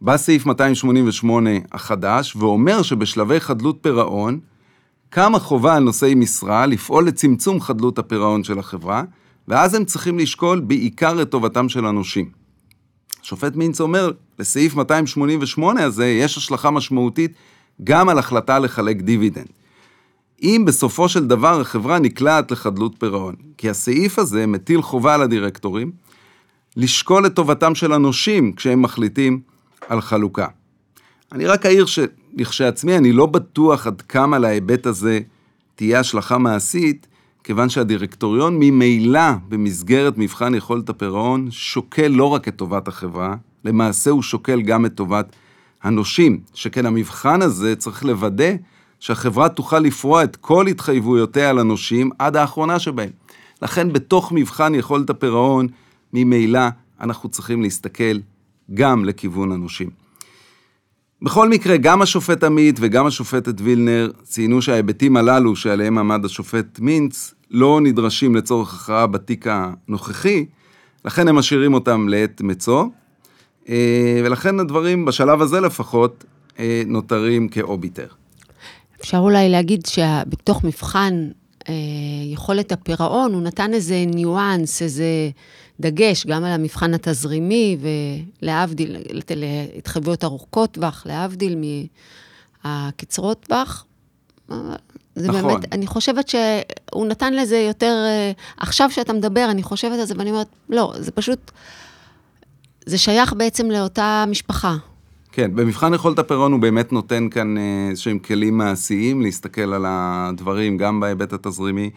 בא 0.00 0.16
סעיף 0.16 0.46
288 0.46 1.50
החדש 1.72 2.36
ואומר 2.36 2.82
שבשלבי 2.82 3.40
חדלות 3.40 3.78
פירעון, 3.80 4.40
קמה 5.10 5.38
חובה 5.38 5.74
על 5.76 5.82
נושאי 5.82 6.14
משרה 6.14 6.66
לפעול 6.66 7.06
לצמצום 7.06 7.60
חדלות 7.60 7.98
הפירעון 7.98 8.44
של 8.44 8.58
החברה, 8.58 9.02
ואז 9.48 9.74
הם 9.74 9.84
צריכים 9.84 10.18
לשקול 10.18 10.60
בעיקר 10.60 11.22
את 11.22 11.30
טובתם 11.30 11.68
של 11.68 11.86
הנושים. 11.86 12.30
שופט 13.22 13.56
מינץ 13.56 13.80
אומר, 13.80 14.12
לסעיף 14.38 14.74
288 14.74 15.84
הזה 15.84 16.06
יש 16.06 16.36
השלכה 16.36 16.70
משמעותית 16.70 17.32
גם 17.84 18.08
על 18.08 18.18
החלטה 18.18 18.58
לחלק 18.58 18.96
דיבידנד. 18.96 19.61
אם 20.42 20.62
בסופו 20.66 21.08
של 21.08 21.26
דבר 21.26 21.60
החברה 21.60 21.98
נקלעת 21.98 22.50
לחדלות 22.50 22.94
פירעון, 22.98 23.34
כי 23.58 23.70
הסעיף 23.70 24.18
הזה 24.18 24.46
מטיל 24.46 24.82
חובה 24.82 25.14
על 25.14 25.22
הדירקטורים 25.22 25.90
לשקול 26.76 27.26
את 27.26 27.34
טובתם 27.34 27.74
של 27.74 27.92
הנושים 27.92 28.52
כשהם 28.52 28.82
מחליטים 28.82 29.40
על 29.88 30.00
חלוקה. 30.00 30.46
אני 31.32 31.46
רק 31.46 31.66
אעיר 31.66 31.86
שלכשעצמי 31.86 32.96
אני 32.96 33.12
לא 33.12 33.26
בטוח 33.26 33.86
עד 33.86 34.02
כמה 34.02 34.38
להיבט 34.38 34.86
הזה 34.86 35.20
תהיה 35.74 36.00
השלכה 36.00 36.38
מעשית, 36.38 37.06
כיוון 37.44 37.68
שהדירקטוריון 37.68 38.56
ממילא 38.58 39.32
במסגרת 39.48 40.18
מבחן 40.18 40.54
יכולת 40.54 40.88
הפירעון 40.88 41.50
שוקל 41.50 42.08
לא 42.08 42.24
רק 42.24 42.48
את 42.48 42.56
טובת 42.56 42.88
החברה, 42.88 43.34
למעשה 43.64 44.10
הוא 44.10 44.22
שוקל 44.22 44.62
גם 44.62 44.86
את 44.86 44.94
טובת 44.94 45.36
הנושים, 45.82 46.40
שכן 46.54 46.86
המבחן 46.86 47.42
הזה 47.42 47.76
צריך 47.76 48.04
לוודא 48.04 48.52
שהחברה 49.02 49.48
תוכל 49.48 49.78
לפרוע 49.78 50.24
את 50.24 50.36
כל 50.36 50.66
התחייבויותיה 50.66 51.52
לנושים 51.52 52.10
עד 52.18 52.36
האחרונה 52.36 52.78
שבהם. 52.78 53.10
לכן 53.62 53.92
בתוך 53.92 54.32
מבחן 54.32 54.74
יכולת 54.74 55.10
הפירעון, 55.10 55.68
ממילא 56.12 56.60
אנחנו 57.00 57.28
צריכים 57.28 57.62
להסתכל 57.62 58.18
גם 58.74 59.04
לכיוון 59.04 59.52
הנושים. 59.52 59.90
בכל 61.22 61.48
מקרה, 61.48 61.76
גם 61.76 62.02
השופט 62.02 62.44
עמית 62.44 62.76
וגם 62.80 63.06
השופטת 63.06 63.60
וילנר 63.60 64.10
ציינו 64.22 64.62
שההיבטים 64.62 65.16
הללו 65.16 65.56
שעליהם 65.56 65.98
עמד 65.98 66.24
השופט 66.24 66.78
מינץ 66.78 67.34
לא 67.50 67.80
נדרשים 67.80 68.34
לצורך 68.34 68.74
הכרעה 68.74 69.06
בתיק 69.06 69.46
הנוכחי, 69.48 70.46
לכן 71.04 71.28
הם 71.28 71.36
משאירים 71.36 71.74
אותם 71.74 72.08
לעת 72.08 72.40
מצוא, 72.40 72.84
אה, 73.68 74.20
ולכן 74.24 74.60
הדברים 74.60 75.04
בשלב 75.04 75.42
הזה 75.42 75.60
לפחות 75.60 76.24
אה, 76.58 76.82
נותרים 76.86 77.48
כאוביטר. 77.48 78.21
אפשר 79.02 79.18
אולי 79.18 79.48
להגיד 79.48 79.86
שבתוך 79.86 80.64
מבחן 80.64 81.28
אה, 81.68 81.74
יכולת 82.32 82.72
הפירעון, 82.72 83.34
הוא 83.34 83.42
נתן 83.42 83.74
איזה 83.74 84.04
ניואנס, 84.06 84.82
איזה 84.82 85.30
דגש, 85.80 86.26
גם 86.26 86.44
על 86.44 86.52
המבחן 86.52 86.94
התזרימי, 86.94 87.76
ולהבדיל, 88.42 88.96
להתחייבויות 89.74 90.24
ארוכות 90.24 90.70
טווח, 90.72 91.06
להבדיל 91.06 91.58
מהקצרות 92.64 93.46
טווח. 93.46 93.86
זה 95.14 95.28
נכון. 95.28 95.42
באמת, 95.42 95.72
אני 95.72 95.86
חושבת 95.86 96.28
שהוא 96.28 97.06
נתן 97.06 97.34
לזה 97.34 97.56
יותר, 97.56 98.04
עכשיו 98.56 98.90
שאתה 98.90 99.12
מדבר, 99.12 99.46
אני 99.50 99.62
חושבת 99.62 99.98
על 99.98 100.04
זה 100.04 100.14
ואני 100.18 100.30
אומרת, 100.30 100.48
לא, 100.68 100.92
זה 100.98 101.10
פשוט, 101.10 101.50
זה 102.86 102.98
שייך 102.98 103.32
בעצם 103.32 103.70
לאותה 103.70 104.24
משפחה. 104.28 104.76
כן, 105.32 105.50
במבחן 105.54 105.94
יכולת 105.94 106.18
הפירעון 106.18 106.52
הוא 106.52 106.60
באמת 106.60 106.92
נותן 106.92 107.28
כאן 107.28 107.58
אה, 107.58 107.88
איזשהם 107.90 108.18
כלים 108.18 108.58
מעשיים 108.58 109.22
להסתכל 109.22 109.74
על 109.74 109.84
הדברים, 109.88 110.76
גם 110.76 111.00
בהיבט 111.00 111.32
התזרימי 111.32 111.90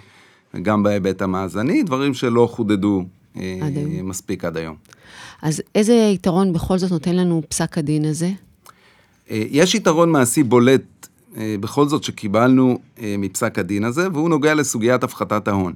וגם 0.53 0.83
בהיבט 0.83 1.21
המאזני, 1.21 1.83
דברים 1.83 2.13
שלא 2.13 2.47
חודדו 2.51 3.03
אה, 3.37 3.59
עד 3.61 3.73
מספיק 4.03 4.45
עד 4.45 4.57
היום. 4.57 4.75
אז 5.41 5.61
איזה 5.75 5.93
יתרון 5.93 6.53
בכל 6.53 6.77
זאת 6.77 6.91
נותן 6.91 7.15
לנו 7.15 7.41
פסק 7.49 7.77
הדין 7.77 8.05
הזה? 8.05 8.31
אה, 9.31 9.43
יש 9.49 9.75
יתרון 9.75 10.11
מעשי 10.11 10.43
בולט 10.43 11.07
בכל 11.59 11.87
זאת 11.87 12.03
שקיבלנו 12.03 12.79
מפסק 13.01 13.59
הדין 13.59 13.83
הזה, 13.83 14.07
והוא 14.13 14.29
נוגע 14.29 14.53
לסוגיית 14.53 15.03
הפחתת 15.03 15.47
ההון. 15.47 15.73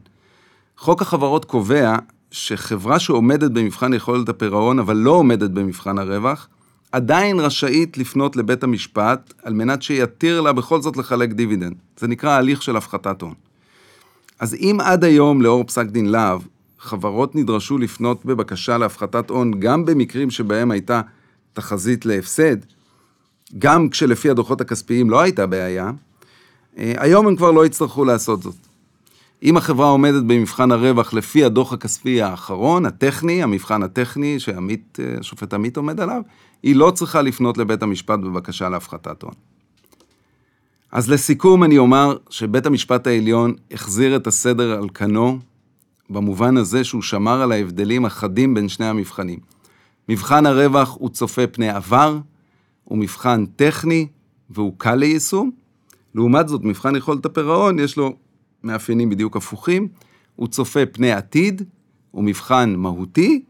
חוק 0.77 1.01
החברות 1.01 1.45
קובע 1.45 1.95
שחברה 2.31 2.99
שעומדת 2.99 3.51
במבחן 3.51 3.93
יכולת 3.93 4.29
הפירעון, 4.29 4.79
אבל 4.79 4.95
לא 4.95 5.11
עומדת 5.11 5.49
במבחן 5.49 5.97
הרווח, 5.97 6.47
עדיין 6.91 7.39
רשאית 7.39 7.97
לפנות 7.97 8.35
לבית 8.35 8.63
המשפט 8.63 9.33
על 9.43 9.53
מנת 9.53 9.81
שיתיר 9.81 10.41
לה 10.41 10.53
בכל 10.53 10.81
זאת 10.81 10.97
לחלק 10.97 11.29
דיבידנד. 11.29 11.75
זה 11.97 12.07
נקרא 12.07 12.31
הליך 12.31 12.61
של 12.61 12.75
הפחתת 12.75 13.21
הון. 13.21 13.33
אז 14.39 14.53
אם 14.53 14.77
עד 14.83 15.03
היום, 15.03 15.41
לאור 15.41 15.63
פסק 15.63 15.85
דין 15.85 16.05
להב, 16.05 16.41
חברות 16.79 17.35
נדרשו 17.35 17.77
לפנות 17.77 18.25
בבקשה 18.25 18.77
להפחתת 18.77 19.29
הון 19.29 19.59
גם 19.59 19.85
במקרים 19.85 20.29
שבהם 20.29 20.71
הייתה 20.71 21.01
תחזית 21.53 22.05
להפסד, 22.05 22.57
גם 23.59 23.89
כשלפי 23.89 24.29
הדוחות 24.29 24.61
הכספיים 24.61 25.09
לא 25.09 25.21
הייתה 25.21 25.45
בעיה, 25.45 25.91
אה, 26.77 26.93
היום 26.97 27.27
הם 27.27 27.35
כבר 27.35 27.51
לא 27.51 27.65
יצטרכו 27.65 28.05
לעשות 28.05 28.41
זאת. 28.41 28.68
אם 29.43 29.57
החברה 29.57 29.89
עומדת 29.89 30.23
במבחן 30.23 30.71
הרווח 30.71 31.13
לפי 31.13 31.43
הדוח 31.43 31.73
הכספי 31.73 32.21
האחרון, 32.21 32.85
הטכני, 32.85 33.43
המבחן 33.43 33.83
הטכני 33.83 34.39
שהשופט 34.39 35.53
עמית 35.53 35.77
עומד 35.77 35.99
עליו, 35.99 36.21
היא 36.63 36.75
לא 36.75 36.91
צריכה 36.91 37.21
לפנות 37.21 37.57
לבית 37.57 37.83
המשפט 37.83 38.19
בבקשה 38.19 38.69
להפחתת 38.69 39.23
הון. 39.23 39.33
אז 40.91 41.09
לסיכום 41.09 41.63
אני 41.63 41.77
אומר 41.77 42.17
שבית 42.29 42.65
המשפט 42.65 43.07
העליון 43.07 43.53
החזיר 43.71 44.15
את 44.15 44.27
הסדר 44.27 44.71
על 44.71 44.89
כנו, 44.93 45.39
במובן 46.09 46.57
הזה 46.57 46.83
שהוא 46.83 47.01
שמר 47.01 47.41
על 47.41 47.51
ההבדלים 47.51 48.05
החדים 48.05 48.53
בין 48.53 48.69
שני 48.69 48.85
המבחנים. 48.85 49.39
מבחן 50.09 50.45
הרווח 50.45 50.95
הוא 50.99 51.09
צופה 51.09 51.47
פני 51.47 51.69
עבר, 51.69 52.19
הוא 52.83 52.97
מבחן 52.97 53.45
טכני 53.45 54.07
והוא 54.49 54.73
קל 54.77 54.95
ליישום. 54.95 55.51
לעומת 56.15 56.47
זאת, 56.47 56.63
מבחן 56.63 56.95
יכולת 56.95 57.25
הפירעון 57.25 57.79
יש 57.79 57.97
לו 57.97 58.15
מאפיינים 58.63 59.09
בדיוק 59.09 59.37
הפוכים, 59.37 59.87
הוא 60.35 60.47
צופה 60.47 60.79
פני 60.91 61.11
עתיד, 61.11 61.61
הוא 62.11 62.23
מבחן 62.23 62.73
מהותי, 62.77 63.41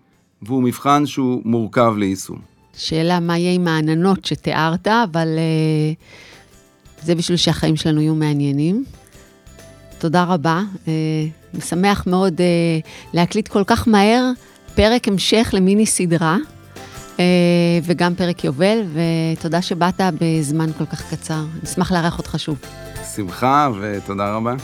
והוא 0.42 0.64
מבחן 0.64 1.06
שהוא 1.06 1.42
מורכב 1.46 1.94
ליישום. 1.98 2.40
שאלה 2.78 3.20
מה 3.20 3.38
יהיה 3.38 3.54
עם 3.54 3.68
העננות 3.68 4.26
שתיארת, 4.26 4.88
אבל 4.88 5.28
uh, 5.38 7.06
זה 7.06 7.16
בשביל 7.16 7.38
שהחיים 7.38 7.76
שלנו 7.76 8.02
יהיו 8.02 8.16
מעניינים. 8.16 8.86
תודה 9.98 10.24
רבה. 10.24 10.62
Uh, 10.86 10.88
משמח 11.58 12.08
מאוד 12.08 12.34
uh, 12.38 12.88
להקליט 13.14 13.48
כל 13.48 13.64
כך 13.68 13.88
מהר 13.88 14.32
פרק 14.76 15.08
המשך 15.08 15.50
למיני 15.54 15.86
סדרה, 15.86 16.38
uh, 17.18 17.20
וגם 17.84 18.16
פרק 18.16 18.44
יובל, 18.44 18.80
ותודה 18.94 19.62
שבאת 19.62 20.02
בזמן 20.20 20.70
כל 20.78 20.86
כך 20.86 21.14
קצר. 21.14 21.44
נשמח 21.64 21.92
לארח 21.92 22.18
אותך 22.18 22.36
שוב. 22.38 22.58
שמחה 23.16 23.70
ותודה 23.82 24.34
רבה. 24.34 24.56